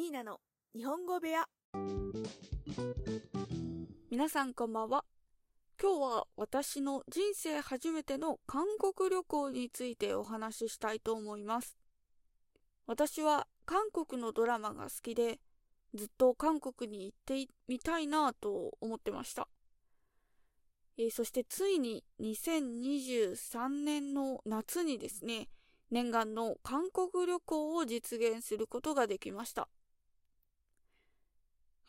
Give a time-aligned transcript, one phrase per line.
[0.00, 0.40] ニーナの
[0.74, 1.44] 日本語部屋。
[4.10, 5.04] 皆さんこんばんは。
[5.78, 11.76] 今日は私の人生初めての韓国旅行についてお話ししたいと思います。
[12.86, 15.38] 私は韓国のドラマが好きで
[15.92, 19.48] ずっと韓国に行ってみたいなと思ってました、
[20.96, 25.50] えー、そしてついに2023年の夏にですね
[25.90, 29.68] 念願の韓国旅行を実現することができました。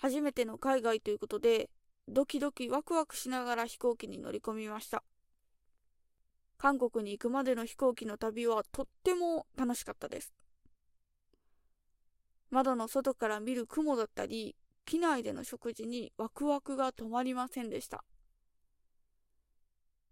[0.01, 1.69] 初めての海外ということで、
[2.07, 5.03] ドキドキワクワクしながら飛行機に乗り込みました。
[6.57, 10.33] 韓国に行くまでの飛行機の旅はとっても楽しかったです。
[12.49, 14.55] 窓の外から見る雲だったり、
[14.85, 18.03] 機内での食事にワクワクが止まりませんでした。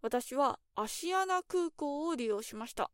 [0.04, 2.92] 私はアシアナ空港を利用しました。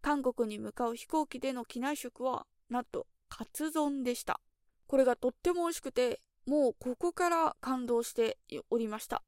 [0.00, 4.40] 韓国に向かう飛行機での機内食は、なんとカツ丼でした。
[4.86, 8.38] これがとっても美味しくて、もうここから感動して
[8.70, 9.22] おりました。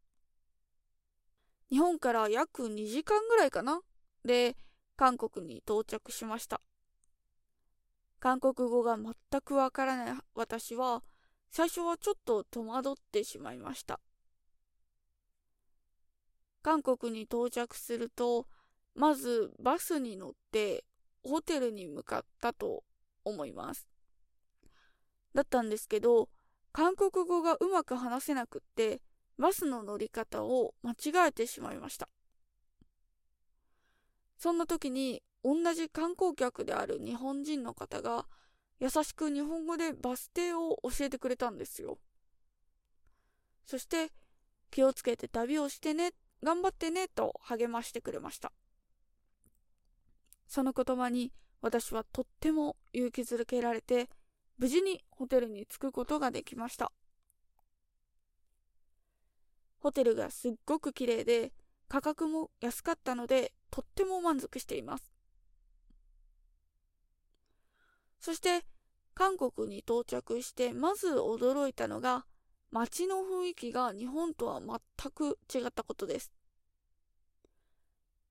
[1.70, 3.80] 日本から約2時間ぐらいかな？
[4.24, 4.56] で、
[4.96, 6.60] 韓国に到着しました。
[8.20, 11.02] 韓国語が全くわからない私は、
[11.50, 14.00] 最初はちょっと戸惑ってしまいました。
[16.62, 18.46] 韓国に到着すると、
[18.94, 20.84] まずバスに乗って
[21.22, 22.82] ホテルに向かったと
[23.24, 23.88] 思います。
[25.34, 26.28] だったんですけど、
[26.72, 29.00] 韓国語がうまく話せなくって、
[29.38, 32.08] バスの乗り方を間違えてしまいました。
[34.36, 38.26] そんな時に、同じ観光客である日本人の方が、
[38.80, 41.98] 優しく日本語でバス停を教えてくれたんですよ。
[43.66, 44.12] そして、
[44.70, 48.52] 気をつけて旅をしてね、頑張ってね、と励ましてくれました。
[50.46, 54.08] その言葉に私はとっても勇気づけられて、
[54.58, 56.92] 無事にホテルに着くことができました。
[59.78, 61.52] ホテルがすっごく綺麗で、
[61.88, 65.12] 価格も安かったので、とっても満足しています。
[68.18, 68.64] そして、
[69.14, 72.26] 韓国に到着して、まず驚いたのが、
[72.70, 76.32] 街の雰囲気が日本とは全く違ったことです。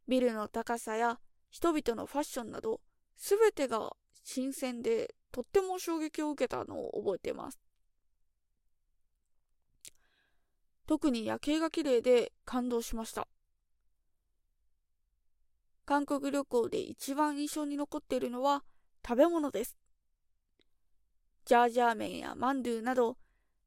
[0.07, 2.81] ビルの高さや人々のファッションなど、
[3.16, 7.59] すべてが新鮮でとっても衝撃を受けたのを覚えています。
[10.88, 13.27] 特に夜景が綺麗で感動しました。
[15.85, 18.63] 韓国旅行で一番印象に残っているのは
[19.07, 19.77] 食べ物です。
[21.45, 23.17] ジャージャー麺やマンドゥなど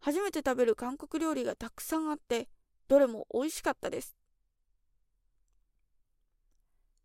[0.00, 2.48] 初めて食べる韓国料理がたくさんあって
[2.88, 4.16] どれも美味しかったです。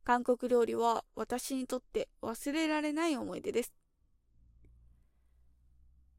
[0.03, 3.73] 韓国料理は私にとって忘れられない思い出です。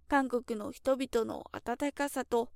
[0.08, 2.50] 韓国の人々の温かさと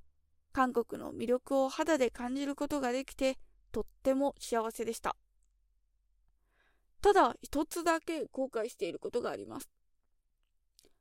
[0.52, 3.38] 韓国の魅力を肌で感じることができて
[3.72, 5.16] とっても幸せでした。
[7.02, 9.70] ただ一つだけ後悔していることがあります。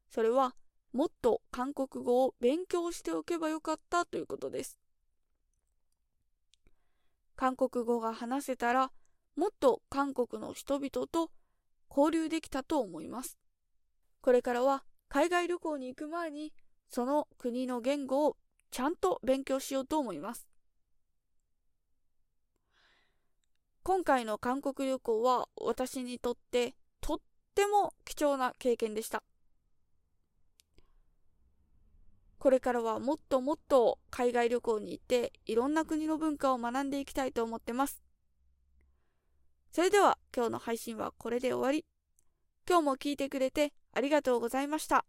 [0.09, 0.55] それは
[0.91, 4.77] もっと韓国語を勉強しておけばよかったということです。
[7.35, 8.91] 韓国語が話せたら
[9.35, 11.31] もっと韓国の人々と
[11.89, 13.37] 交流できたと思います。
[14.21, 16.53] これからは海外旅行に行く前に、
[16.87, 18.37] その国の言語を
[18.71, 20.47] ちゃんと勉強しようと思います。
[23.81, 27.17] 今回の韓国旅行は私にとってとっ
[27.55, 29.23] ても貴重な経験でした。
[32.37, 37.99] これからはもっともっと海外旅行に行っていろんな国の文化を学んでいきたいと思ってます。
[39.71, 41.83] それでは今日の配信はこれで終わり。
[42.69, 45.03] 今日も聞いてくれてありがとうございました。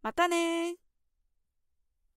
[0.00, 0.87] またね